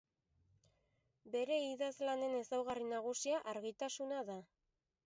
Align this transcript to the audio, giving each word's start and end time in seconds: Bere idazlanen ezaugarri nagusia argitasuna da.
Bere 1.35 1.59
idazlanen 1.65 2.35
ezaugarri 2.41 2.89
nagusia 2.95 3.47
argitasuna 3.55 4.27
da. 4.33 4.43